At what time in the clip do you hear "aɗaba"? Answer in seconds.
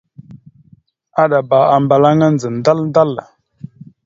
1.21-1.59